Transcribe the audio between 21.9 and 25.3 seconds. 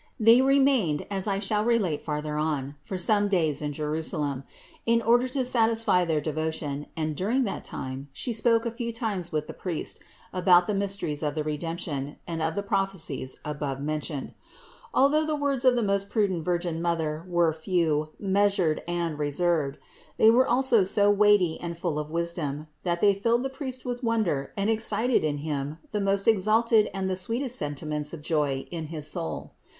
of wisdom, that they filled the priest with wonder and excited